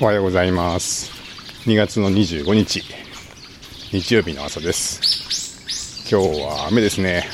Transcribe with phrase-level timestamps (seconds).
[0.00, 1.10] おはようございます。
[1.66, 2.82] 2月の25日。
[3.90, 6.08] 日曜日の朝です。
[6.10, 7.28] 今日は雨ですね。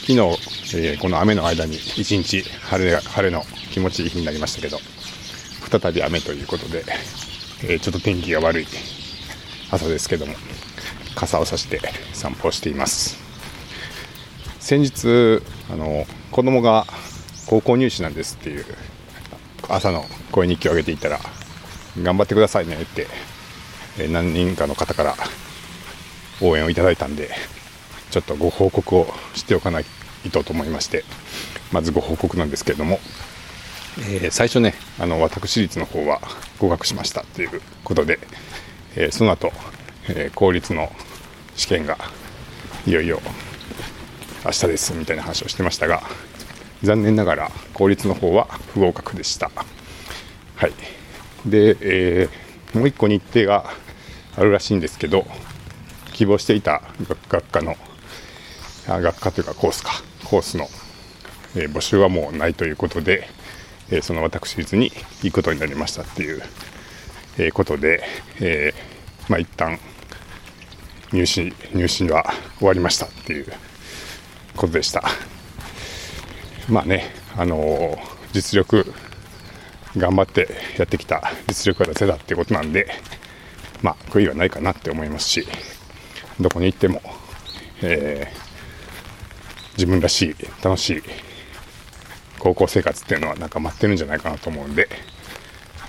[0.00, 0.18] 昨日、
[0.76, 4.78] えー、この雨の間に一日晴れ晴れの気持ちいい日になりましたけど
[5.70, 6.82] 再び雨ということで、
[7.62, 8.66] えー、ちょっと天気が悪い
[9.70, 10.34] 朝ですけども
[11.14, 11.80] 傘を差して
[12.12, 13.18] 散歩をしています。
[14.58, 16.86] 先日あの子供が
[17.46, 18.64] 高校入試なんですっていう
[19.68, 21.18] 朝の声日記を上げていたら
[22.02, 23.06] 頑張ってくださいねって、
[24.08, 25.14] 何人かの方から
[26.40, 27.30] 応援をいただいたんで
[28.10, 29.84] ちょっとご報告をしておかない
[30.30, 31.04] とと思いまして
[31.72, 33.00] まずご報告なんですけれども、
[33.98, 36.20] えー、最初ねあの私立の方は
[36.58, 38.18] 合格しましたということで、
[38.94, 39.52] えー、その後、
[40.08, 40.92] えー、公立の
[41.56, 41.98] 試験が
[42.86, 43.20] いよいよ
[44.44, 46.02] 明日ですみたいな話をしてましたが
[46.82, 49.50] 残念ながら公立の方は不合格でした。
[50.56, 50.72] はい。
[51.44, 53.70] で、えー、もう1個日程が
[54.36, 55.26] あるらしいんですけど
[56.12, 56.82] 希望していた
[57.28, 57.76] 学科の
[58.86, 59.90] 学科というかコースか。
[60.24, 60.68] コースの、
[61.56, 63.28] えー、募集はもうないということで、
[63.90, 66.42] えー、その私立に行くことになりましたっていう、
[67.38, 68.02] えことで、
[68.40, 68.74] え
[69.28, 69.78] まあ一旦
[71.12, 72.24] 入試入試は
[72.58, 73.46] 終わりましたっていう
[74.58, 75.02] ことでした。
[76.68, 77.96] まあねあの
[78.32, 78.92] 実力
[79.96, 82.88] 頑張ってやってきた実力が出せたっていうことなんで
[83.82, 85.46] まあ悔いはないかなって思いますし
[86.40, 87.00] どこに行っても、
[87.82, 91.02] えー、自分らしい楽しい
[92.38, 94.88] 高校生活っていうのはなんか待ってるんじゃないかなと思うんで、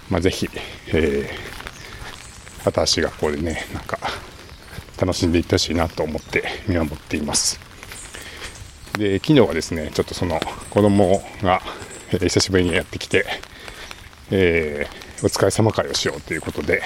[0.09, 0.47] まあ、ぜひ、
[0.87, 3.99] えー、新しい学校でねなんか
[4.99, 7.68] 楽しんでいってほしいなと思って見守っています。
[8.99, 11.61] で昨日はですねちょっとその子供が、
[12.11, 13.25] えー、久しぶりにやってきて、
[14.29, 16.81] えー、お疲れ様会をしようということで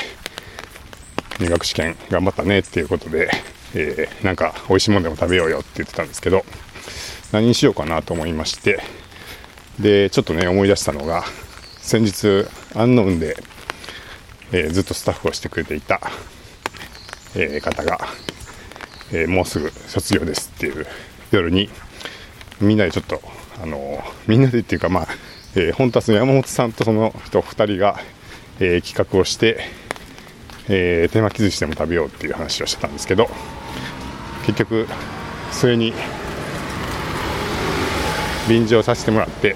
[1.39, 3.31] 入学試験頑張ったねっていうことで、
[3.73, 6.45] えー、なんか美味しいものでも食べようよって言ってたんですけど、
[7.31, 8.79] 何にしようかなと思いまして、
[9.79, 11.23] で、ちょっとね、思い出したのが、
[11.81, 12.45] 先日、
[12.75, 13.35] アンノウンで、
[14.51, 15.99] えー、ずっとスタッフをしてくれていた、
[17.35, 17.97] えー、方が、
[19.11, 20.85] えー、もうすぐ卒業ですっていう
[21.31, 21.69] 夜に、
[22.61, 23.21] みんなでちょっと、
[23.61, 25.07] あのみんなでっていうか、まあ、
[25.55, 27.99] え本当はその山本さんとその人2人が、
[28.59, 29.59] え企画をして、
[30.69, 33.29] えー、手巻き寿司でも食べようっていう話をしてたんですけど
[34.45, 34.87] 結局
[35.51, 35.93] それに
[38.47, 39.55] 便乗させてもらって、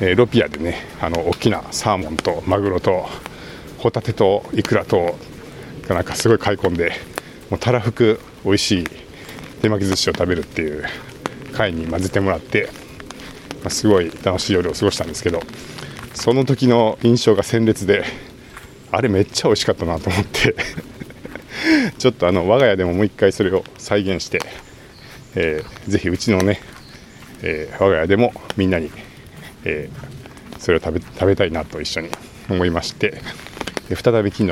[0.00, 3.06] えー、ロピアでねあの大きなサーモンとマグロと
[3.78, 5.16] ホタテとイクラと
[5.88, 6.92] なんかすごい買い込んで
[7.50, 8.84] もうたらふく美味しい
[9.62, 10.84] 手巻き寿司を食べるっていう
[11.56, 12.68] 会に混ぜてもらって、
[13.62, 15.40] まあ、すごい楽しい夜を過ごしたんですけど
[16.14, 18.04] その時の印象が鮮烈で
[18.92, 20.54] あれめっちゃ美味しかったなと思って
[21.98, 24.40] ちょっとあの我が家でももう一回それを再現して、
[25.34, 26.60] えー、ぜひうちのね、
[27.42, 28.90] えー、我が家でもみんなに、
[29.64, 32.10] えー、それを食べ食べたいなと一緒に
[32.48, 33.20] 思いまして
[33.88, 34.48] 再び昨日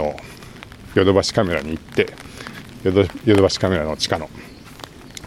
[0.94, 2.09] ヨドバシカメラに行って
[2.82, 4.28] ヨドヨドバシカメラの地下の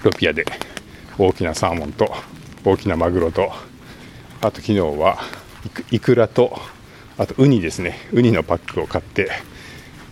[0.04, 0.46] ロピアで
[1.18, 2.14] 大きなサーモンと
[2.64, 3.52] 大きなマグロと
[4.42, 5.18] あと昨日は
[5.92, 6.60] イクラと
[7.18, 7.98] あとウニですね。
[8.14, 9.32] ウニのパックを買って、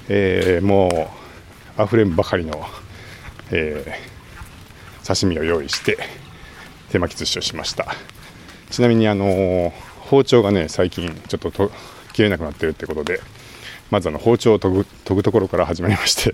[0.09, 1.11] えー、も
[1.77, 2.65] うあふれんばかりの、
[3.51, 5.99] えー、刺身を用意して
[6.89, 7.85] 手巻き寿司をしました。
[8.71, 9.71] ちなみにあのー、
[10.09, 11.71] 包丁がね最近ちょっとと
[12.13, 13.21] 切れなくなってるってことで
[13.91, 16.33] まずあの包丁を研ぐ研ぐところから始まりまして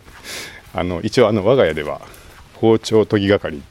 [0.74, 2.02] あの一応あの我が家では
[2.56, 3.62] 包丁研ぎ係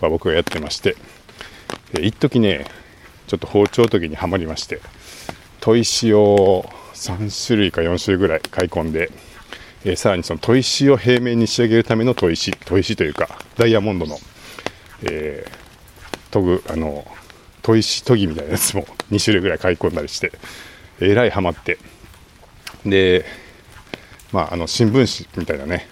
[0.00, 0.96] は僕がやってまして
[2.00, 2.66] 一時ね
[3.26, 4.80] ちょっと包丁研ぎにはまりまして
[5.60, 6.64] 砥石を
[6.94, 9.10] 3種類か4種類ぐらい買い込んで、
[9.84, 14.18] えー、さらにその砥石を平面に仕上げるための砥石砥石というかダイヤモンドの、
[15.02, 17.06] えー、研ぐあの
[17.62, 20.32] 砥石研ぎみたいなやつも 2種類ぐらい買い込んだりして
[21.00, 21.78] えらいハマって
[22.84, 23.24] で
[24.32, 25.86] まああの新聞紙みたいなね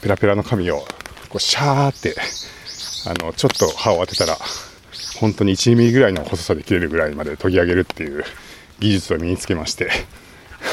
[0.00, 0.80] ペラペラの紙を
[1.28, 2.16] こうシャーって
[3.06, 4.36] あのちょっと刃を当てたら
[5.20, 8.24] 本当に1ミリぐらいの細さで切れるぐらいまで研ぎ上げるっていう
[8.80, 9.90] 技術を身につけまして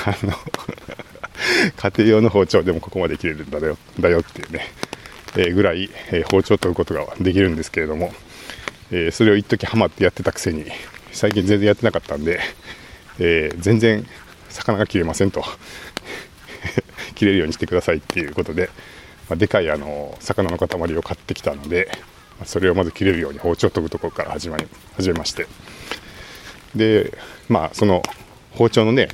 [0.05, 0.33] あの
[1.75, 4.61] 家庭用の包丁でもここまで切れるんだよだよっていうね、
[5.35, 8.11] えー、ぐらい、えー、包丁を研ぐことができるんですけれども、
[8.91, 10.65] えー、それを一時ハマってやってたくせに
[11.11, 12.39] 最近全然やってなかったんで、
[13.19, 14.07] え全然
[14.49, 15.43] 魚が切れませんと
[17.15, 18.69] 切れるようにしてくださいっていうことで、
[19.29, 21.91] まあ、でかいあの魚の塊を買ってきたので
[22.45, 25.47] それをまず切れるように包丁を研ぐところから始まり始めまして。
[26.75, 27.17] で
[27.49, 28.01] まあその
[28.51, 29.09] 包丁のね、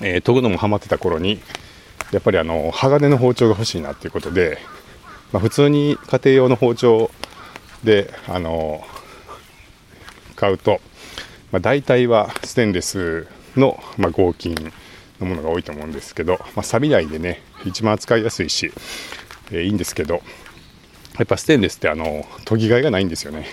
[0.00, 1.40] えー、研ぐのもハマってた頃に
[2.12, 4.58] やっぱりあの鋼の包丁が欲しいなっていうことで、
[5.32, 7.10] まあ、普通に家庭用の包丁
[7.84, 8.84] であの
[10.36, 10.80] 買うと、
[11.52, 13.26] まあ、大体はステンレス
[13.56, 14.54] の、まあ、合金
[15.20, 18.72] のものが多いと思うんですけど、まあ、錆びないでね一番扱いやすいし、
[19.52, 20.22] えー、いいんですけど
[21.20, 23.46] やっぱステンレスってあの研ぎがいがないんですよね。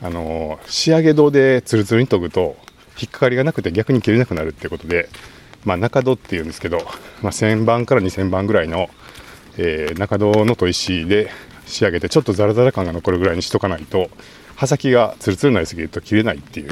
[0.00, 2.56] あの仕上げ銅でツルツルに研ぐと
[3.00, 5.08] 引っかかりがなくて逆に切れなくなるってことで
[5.64, 6.78] まあ、中戸っていうんですけど、
[7.22, 8.88] まあ、1000番から2000番ぐらいの、
[9.58, 11.30] えー、中戸の砥石で
[11.66, 14.10] 仕上げてちょっとザラザラ感が残るぐらいにしとかないと
[14.56, 16.70] 刃先がツルツルになりすぎると切れないっていう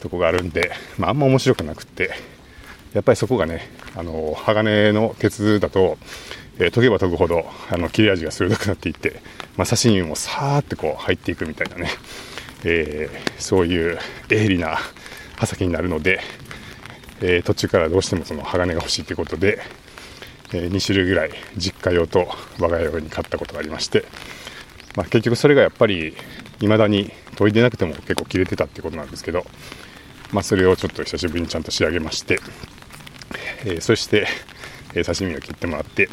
[0.00, 2.10] とこがあるんで、まあ、あんま面白くなくって
[2.92, 5.98] やっぱりそこがねあの鋼の鉄だと、
[6.58, 9.20] えー、研げば研ぐほどあの切れ味が鋭くなっていって、
[9.56, 11.88] まあ、刺身もさーってこう入っていくみたいなね、
[12.64, 13.98] えー、そういう
[14.28, 14.78] 鋭利な
[15.36, 16.20] 刃先になるので
[17.20, 19.58] えー、途中からどうしてもその鋼が欲しいということで、
[20.52, 22.28] えー、2種類ぐらい実家用と
[22.58, 24.04] 我が家用に買ったことがありまして、
[24.96, 26.14] まあ、結局それがやっぱり
[26.60, 29.44] 未だに研いでなくても結構切れてたってことなんですけど、
[30.32, 32.38] まあ、それをちょっと久しぶりにちゃんと仕上げまして、
[33.64, 34.26] え、そして、
[34.94, 36.08] え刺身を切ってもらって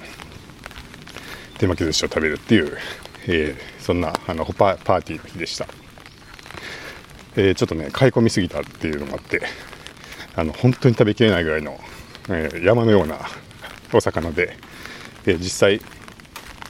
[1.62, 2.76] 手巻き寿司を食べるっていう、
[3.28, 5.68] えそんなあのパパーティーの日でした。
[7.36, 9.42] えちょっとね買い込みすぎたっていうのもあって
[10.36, 11.80] あの本当に食べきれないぐらいの、
[12.30, 13.20] えー、山のような
[13.94, 14.58] お魚で、
[15.28, 15.82] え、実際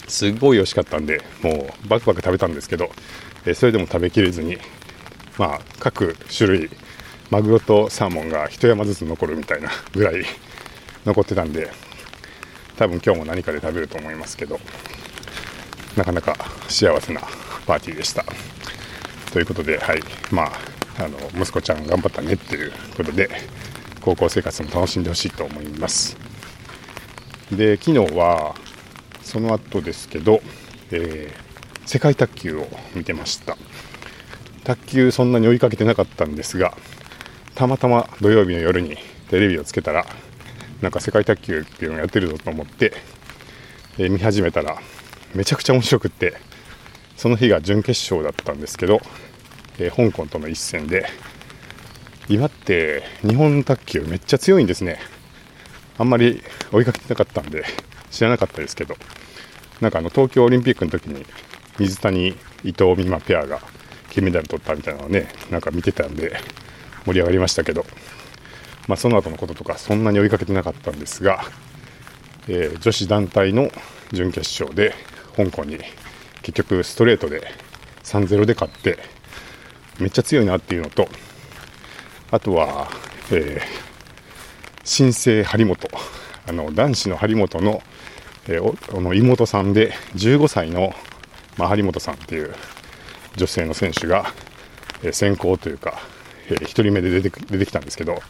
[0.10, 2.92] すごい美味しかったんでもうバクバク食べたんですけど、
[3.46, 4.58] え、それでも食べきれずに
[5.38, 6.70] まあ各種類
[7.30, 10.26] マグロとサーモンが一山ずつ残るみたいなぐらい
[11.06, 11.70] 残ってたんで
[12.82, 14.60] 多分今日も何かで食べると思いますけど
[15.96, 16.36] なかなか
[16.68, 17.22] 幸せな
[17.68, 18.26] パーティーでした。
[19.32, 20.02] ということではい。
[20.32, 20.52] まあ
[20.98, 23.30] あの息子ちゃん頑張ったねっていうことで
[24.02, 26.18] 高校生活も楽しんでほしいと思います。
[27.52, 28.56] で昨日は
[29.22, 30.42] その後ですけど、
[30.90, 33.60] えー、世界卓球を見てました。
[34.64, 36.76] 卓球そんなに追いかけてなかったんですが
[37.54, 38.98] たまたま土曜日の夜に
[39.30, 40.08] テレビをつけたら
[40.82, 42.94] なんか世界卓球っていうのをやってるぞと思って、
[43.98, 44.78] えー、見始めたら
[45.36, 46.36] めちゃくちゃ面白くって
[47.18, 49.00] その日が準決勝だったんですけど
[49.80, 51.08] えー、香港との一戦で
[52.30, 55.00] 今って日本卓球めっちゃ強いんですね。
[55.98, 56.42] あんまり
[56.72, 57.64] 追いかけてなかったんで
[58.10, 58.96] 知らなかったですけど
[59.82, 61.26] なんかあの東京オリンピックの時に
[61.78, 62.30] 水谷
[62.64, 63.60] 伊藤美誠ペアが
[64.10, 66.38] 金メダル取ったみたいなのをねなんか見てたんで
[67.06, 67.86] 盛り上がりましたけど、
[68.88, 71.44] まあ、その後のこととかそんなに追いかけてなかったんですが、
[72.48, 73.70] えー、女子団体の
[74.12, 74.94] 準決勝で
[75.36, 75.80] 香港に
[76.42, 77.42] 結局ストレートで
[78.04, 78.98] 3-0で勝って
[80.00, 81.08] めっちゃ強いなっていうのと、
[82.32, 82.90] あとは、
[83.32, 83.62] えー、
[84.84, 85.88] 新生張本、
[86.48, 87.84] あの男子の張本の,、
[88.48, 90.94] えー、の妹さんで15歳の、
[91.58, 92.56] まあ、張本さんっていう
[93.36, 94.34] 女性の選手が、
[95.04, 96.00] えー、先行というか、
[96.50, 98.22] えー、1人目で出て出てきたんですけど、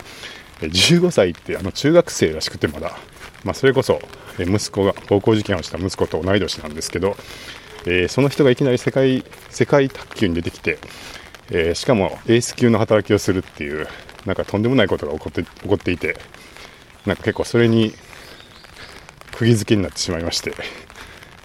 [0.68, 2.98] 15歳ってあの中学生らしくてまだ、
[3.44, 4.00] まあ、それこそ、
[4.40, 7.16] 息子が高校受験をした息子と同い年なんですけど、
[7.86, 10.78] えー、その人がいきなり世界世界卓球に出てきて、
[11.50, 13.88] えー、しかもエース級の働きをするっていう
[14.26, 16.18] なんかとんでもないことが起こって起こっていて
[17.06, 17.94] なんか結構それに
[19.34, 20.54] 釘付けになってしまいまして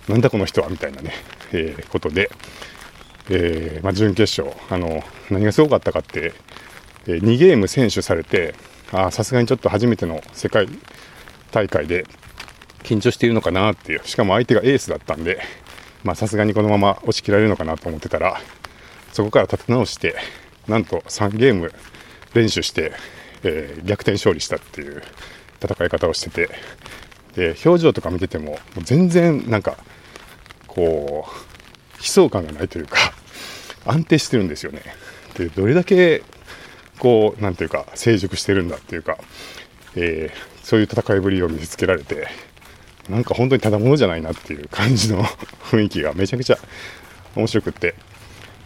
[0.09, 1.13] なんだこの人はみたいなね、
[1.53, 2.31] えー、ことで、
[3.31, 6.35] え、まあ、準決勝あの何がすごかったかって、
[7.09, 8.55] え、2ゲーム先取されて
[8.93, 10.69] あさすがにちょっと初めての世界
[11.53, 12.07] 大会で
[12.83, 15.41] 緊張しているのかなっていうしかも相手がエースだったんで
[16.05, 18.41] まさすがにこのまま押し切られるのかなと思ってたら
[19.17, 20.15] そこから立て直して、
[20.69, 21.73] なんと3ゲーム
[22.35, 22.93] 練習して、
[23.45, 25.03] えー、逆転勝利したっていう
[25.59, 26.51] 戦い方をしてて、
[27.35, 29.79] で、表情とか見てても、全然なんか、
[30.67, 32.99] こう、悲壮感がないというか、
[33.87, 34.83] 安定してるんですよね。
[35.39, 36.23] で、どれだけ、
[36.99, 39.19] こう、なんていうか、成熟してるんだっていうか、
[39.97, 42.29] えー、そういう戦いぶりを見せつけられて、
[43.09, 45.23] なんか本当にただものじゃないなっていう感じの
[45.71, 46.59] 雰囲気がめちゃくちゃ
[47.35, 47.95] 面白くって、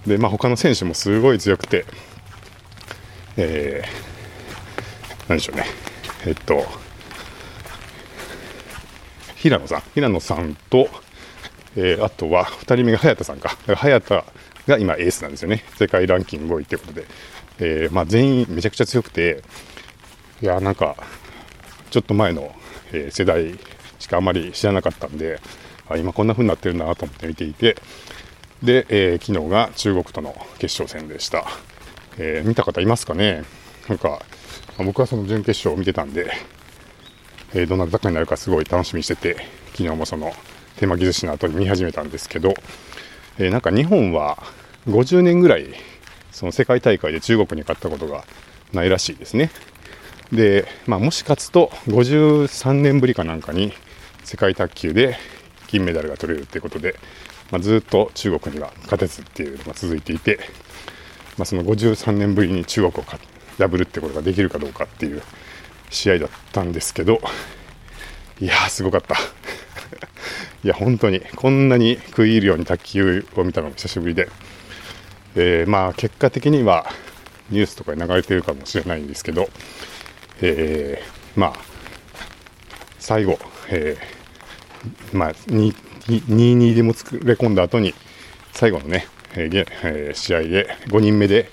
[0.06, 1.84] で、まあ、他の選手もすごい強くて、
[3.36, 5.66] えー、何でしょうね、
[6.26, 6.66] えっと、
[9.36, 10.88] 平野さん、平野さんと、
[11.76, 14.24] えー、あとは2人目が早田さんか、早田
[14.66, 17.06] が今エースなんですよね、世界ランキング5位ということで、
[17.60, 19.42] えー、まあ、全員めちゃくちゃ強くて、
[20.42, 20.96] いや、なんか、
[21.90, 22.54] ちょっと前の、
[22.92, 23.58] えー、世代
[23.98, 25.40] しかあまり知らなかったんで、
[25.88, 27.76] あ今こんな風になってるんだなと思って見ていて、
[28.62, 31.44] で、えー、昨日が中国との決勝戦でした。
[32.18, 33.44] えー、見た方いますかね？
[33.88, 34.20] なんか、
[34.78, 36.30] 僕はその準決勝を見てたんで、
[37.52, 39.36] えー、どんな戦いになるかすごい楽しみにしてて、
[39.72, 40.32] 昨日もその
[40.76, 42.54] 手巻き寿司の後に見始めたんですけど、
[43.38, 44.42] えー、なんか日本は
[44.86, 45.66] 50年ぐらい
[46.32, 48.24] その世界大会で中国に勝ったことが
[48.72, 49.50] ないらしいですね。
[50.32, 53.72] で、まあ、もし勝つと53年ぶりかなんかに
[54.24, 55.16] 世界卓球で
[55.66, 56.96] 金メダルが取れるということで、
[57.50, 60.38] まあ、ずっと中国には勝てずっていうのが続いていて、
[61.36, 63.06] まあ、その53年ぶりに中国を
[63.58, 65.22] 破るってことができるかどうかっていう
[65.90, 67.20] 試合だったんですけど、
[68.40, 69.16] いやー、すごかった。
[70.64, 74.28] いや、本当に、こんなに食い入るように卓球を見たのも久しぶりで、
[75.36, 76.86] えー、まあ、結果的には
[77.50, 79.48] ニュースとかに流れてるかもしれないんですけど、
[80.40, 81.52] えー、まあ、
[82.98, 87.94] 最後、えー、まあ、2-2でも作れ込んだ後に、
[88.52, 91.50] 最後のね、えーえー、試合で5人目で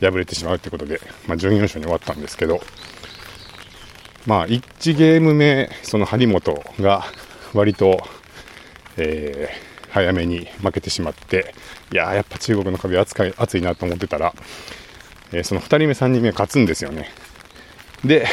[0.00, 2.60] 敗れてしまうということで、まあ、準優勝に終わったんですけど、
[4.26, 7.04] まあ、1ゲーム目、その張本が
[7.54, 8.02] 割と、
[8.96, 11.54] えー、早めに負けてしまって、
[11.92, 14.34] いややっぱ中国の壁熱い熱いなと思ってたら、
[15.32, 17.08] えー、その2人目、3人目勝つんですよね。
[18.04, 18.26] で、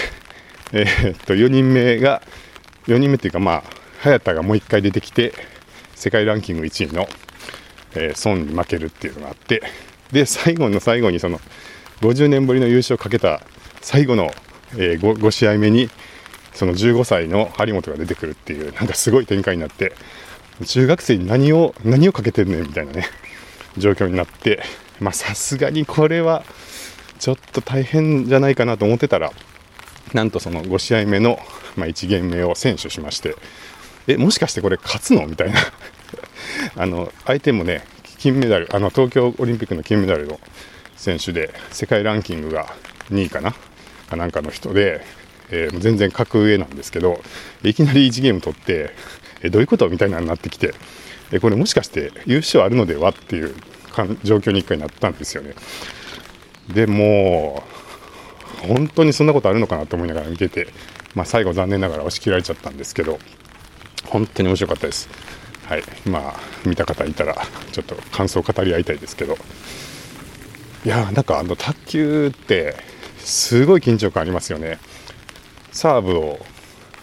[0.71, 2.21] えー、っと、4人目が、
[2.87, 3.63] 4人目っていうか、まあ、
[3.99, 5.33] 早田がもう1回出てきて、
[5.95, 7.07] 世界ランキング1位の、
[7.95, 9.61] えー、孫に負けるっていうのがあって、
[10.11, 11.39] で、最後の最後にその、
[12.01, 13.41] 50年ぶりの優勝をかけた
[13.81, 14.31] 最後の
[14.75, 15.89] えー、5, 5試合目に
[16.53, 19.93] その15歳の張本が出てくるっていうなんかすごい展開になって
[20.65, 23.05] 中学生に何を何をかけてんねんみたいなね
[23.77, 24.63] 状況になって
[24.99, 26.43] まあさすがにこれは
[27.19, 29.31] ちょっと大変じゃないかなと思ってたら
[30.13, 31.39] なんとその5試合目の、
[31.75, 33.35] まあ、1ゲーム目を選手しまして
[34.07, 35.59] えもしかしてこれ勝つのみたいな。
[36.75, 37.83] あの相手もね
[38.17, 40.39] 金メダルあの東京オリンピックの金メダルの
[40.95, 42.73] 選手で世界ランキングが
[43.11, 43.53] 2位かな
[44.09, 45.01] かなんかの人で、
[45.49, 47.21] えー、全然格上なんですけど、
[47.63, 48.91] いきなり1ゲーム取って、
[49.41, 50.73] えどういうことみたいなのになってきて、
[51.31, 53.53] えこれもしかして優勝あるのではっていう
[54.23, 55.55] 状況に1回なったんですよね。
[56.73, 57.63] でも
[58.61, 60.67] 本当にそんなことあるのかなと思いながら見てて、
[61.15, 63.19] まあ、最後残念ながら押し切られちゃったんですけど、
[64.05, 65.09] 本当に面白かったです。
[65.65, 65.83] はい。
[66.05, 67.35] まあ、見た方いたら、
[67.71, 69.37] ちょっと感想を語り合いたいですけど、
[70.85, 72.75] いやなんかあの卓球って、
[73.19, 74.79] すごい緊張感ありますよね。
[75.71, 76.39] サーブを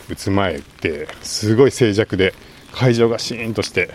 [0.09, 2.35] 打つ前ってすごい静寂で
[2.73, 3.91] 会場がシーンとして、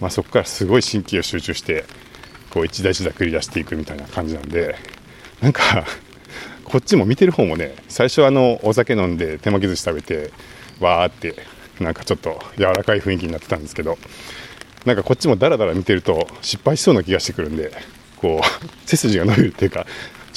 [0.00, 1.84] まあ、そこからすごい神経を集中して
[2.50, 4.76] こう一打一打繰り出していくみたいな感じなんで
[5.40, 5.86] なんか
[6.64, 10.30] こっちも見てる方もね最初あのお酒飲んで手巻き寿司食べて
[10.80, 11.34] わーって
[11.80, 13.98] なんかちょっと柔らかい雰囲気になってたんですけど
[14.84, 17.72] なんかこっちもダラダラ見てると失敗しそうな気がしてくるんで
[18.16, 19.86] こう 背筋が伸びるっていうか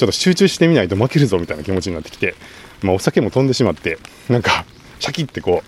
[0.02, 2.34] ちょっと集中してみないと負けるぞみたいな気持ちになってきて、
[2.82, 3.98] まあ、お酒も飛んでしまって、
[4.28, 4.64] なんか、
[5.02, 5.64] シャキってこ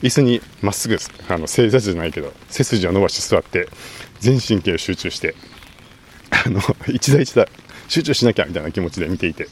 [0.00, 0.96] う、椅子にまっすぐ、
[1.28, 3.68] あの、正座じゃないけど、背筋を伸ばして座って、
[4.20, 5.34] 全神経を集中して、
[6.30, 7.48] あの、 一打一打、
[7.88, 9.48] 集中しなきゃみたいな気持ちで見ていて、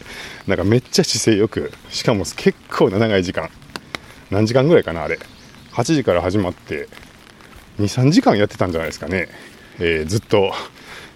[0.46, 3.50] なんかめっちゃ姿勢よく、しかも結構な長い時間、
[4.30, 5.18] 何時間ぐらいかな、あれ。
[5.72, 6.88] 8時から始まって、
[7.80, 9.28] 2、3時間やってたんじゃないですかね。
[9.80, 10.52] えー、ずっと、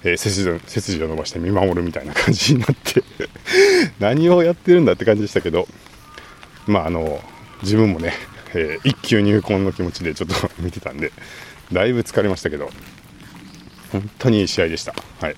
[0.03, 3.05] えー、背筋背筋を伸ばして見守るみたいな感じになって
[4.01, 5.69] 何をやってるんだって感じでしたけど、
[6.67, 7.23] まあ、あの
[7.63, 8.13] 自分もね、
[8.55, 11.13] えー、一級入魂の気持ちでちょっと 見てたんで
[11.73, 12.71] だいぶ疲れましたけど
[13.93, 14.95] 本当にいい試合でした。
[15.21, 15.37] はい、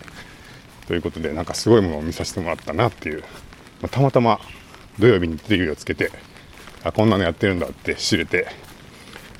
[0.86, 3.26] ということでなんかすごいものを見させてもらったなっていう、ま
[3.86, 4.40] あ、たまたま
[4.98, 6.12] 土曜日にテレビをつけて
[6.84, 8.46] あこんなのやってるんだって知れて、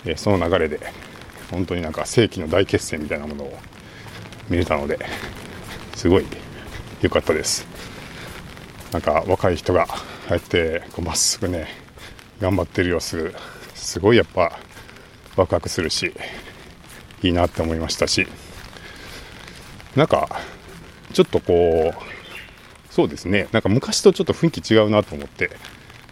[0.05, 0.81] えー、その流れで
[1.51, 3.59] 本当になんか世紀の大決戦みたいなものを
[4.49, 4.99] 見れたので
[5.95, 6.27] すごい
[7.01, 7.67] 良かったです
[8.93, 11.84] なんか若い人がああやってまっすぐね
[12.41, 13.33] 頑張ってる様子
[13.75, 14.59] すごいやっぱ
[15.37, 16.13] ワクワクするし
[17.23, 18.27] いいなって思いましたし。
[19.97, 20.29] なんか
[21.13, 23.49] ちょっとこうそうですね。
[23.53, 25.51] なんか昔とちょっと雰囲気違うなと思って。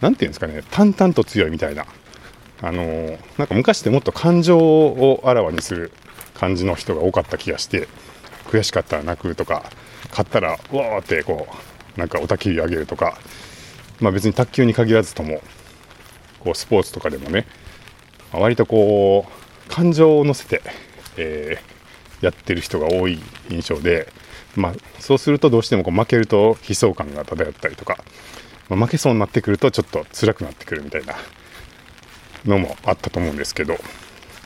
[0.01, 0.63] 何て言うんですかね。
[0.71, 1.85] 淡々と強いみたいな。
[2.61, 5.91] あのー、なんか昔ってもっと感情をあらわにする
[6.33, 7.89] 感じの人が多かった気がして
[8.45, 9.63] 悔しかったら泣くとか
[10.09, 11.47] 勝ったらわーってこ
[11.97, 13.17] うなんか雄たきり上げるとか、
[13.99, 15.41] まあ、別に卓球に限らずとも
[16.43, 17.45] こうスポーツとかでもね、
[18.31, 20.61] まあ、割とこう感情を乗せて、
[21.17, 23.19] えー、やってる人が多い
[23.49, 24.07] 印象で、
[24.55, 27.97] まあ、そうするとどうしてもこう負けると悲壮感が漂ったりとか、
[28.69, 31.15] まあ、負けそうになってくるとちょっと辛くなってくるみたいな
[32.45, 33.77] のもあったと思うんですけど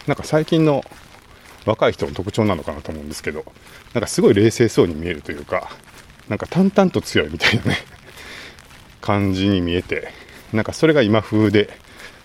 [0.08, 0.84] なんか最近の
[1.68, 3.44] 若い人の特徴なのかなと思うんですけど、
[3.94, 5.70] なんかすごい冷静そうに見えるというか、
[6.30, 7.78] なんか淡々と強いみたいなね、
[9.02, 10.14] 感じに見えて、
[10.54, 11.70] なんかそれが今風で、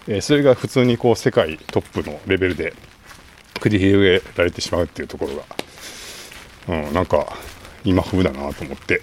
[0.09, 2.75] え、それが普通にこう世界トップのレベルで
[3.55, 7.37] 繰り広げられてしまうっていうところが、うん、なんか
[7.85, 9.01] 今風だなと思って、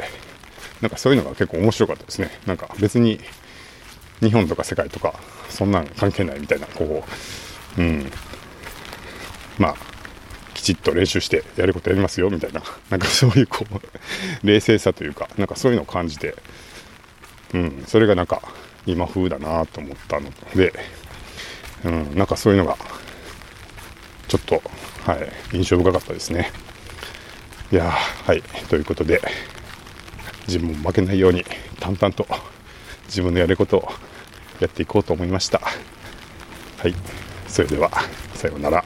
[0.82, 2.32] なんかそういうのが結構面白かったですね。
[2.46, 3.20] なんか別に
[4.22, 7.03] 日本とか世界とかそんなん関係ないみたいな、こ
[7.77, 8.12] う、うん、
[9.58, 9.75] まあ、
[10.53, 16.36] きちっと練習してやることやりますよみたいな、なんかそういうこう、冷静さというか、なんかそういうのを感じて、
[17.53, 18.41] うん、それがなんか
[18.91, 20.74] 今風だなと思ったので、
[21.86, 22.77] うん、なんかそういうのが、
[24.27, 24.62] ちょっと、
[25.05, 26.51] はい、印象深かったですね。
[27.72, 29.22] いやはい、ということで、
[30.48, 31.46] 自分も負けないように、
[31.79, 32.25] 淡々と
[33.05, 33.91] 自分のやることを
[34.60, 35.62] やっていこうと思いました。
[36.77, 36.96] はい、
[37.48, 37.91] それでは、
[38.34, 38.84] さようなら。